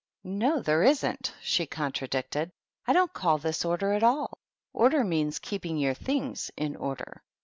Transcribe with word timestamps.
"No, 0.23 0.63
there 0.63 0.81
isn't," 0.81 1.31
she 1.43 1.67
contradicted." 1.67 2.51
I 2.87 2.93
don't 2.93 3.13
call 3.13 3.37
this 3.37 3.63
order 3.63 3.93
at 3.93 4.01
all. 4.01 4.39
Order 4.73 5.03
means 5.03 5.37
keeping 5.37 5.77
your 5.77 5.93
things 5.93 6.49
in 6.57 6.75
order." 6.75 7.21